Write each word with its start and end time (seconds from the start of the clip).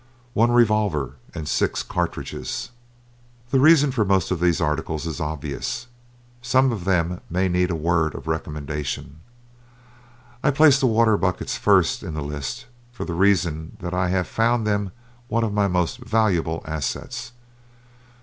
One 0.33 0.49
revolver 0.49 1.17
and 1.35 1.47
six 1.47 1.83
cartridges. 1.83 2.71
The 3.51 3.59
reason 3.59 3.91
for 3.91 4.03
most 4.03 4.31
of 4.31 4.39
these 4.39 4.59
articles 4.59 5.05
is 5.05 5.21
obvious. 5.21 5.85
Some 6.41 6.71
of 6.71 6.85
them 6.85 7.21
may 7.29 7.47
need 7.47 7.69
a 7.69 7.75
word 7.75 8.15
of 8.15 8.25
recommendation. 8.25 9.17
I 10.43 10.49
place 10.49 10.79
the 10.79 10.87
water 10.87 11.17
buckets 11.17 11.55
first 11.55 12.01
in 12.01 12.15
the 12.15 12.23
list 12.23 12.65
for 12.91 13.05
the 13.05 13.13
reason 13.13 13.77
that 13.79 13.93
I 13.93 14.07
have 14.07 14.25
found 14.27 14.65
them 14.65 14.91
one 15.27 15.43
of 15.43 15.53
my 15.53 15.67
most 15.67 15.99
valuable 15.99 16.63
assets. 16.65 17.33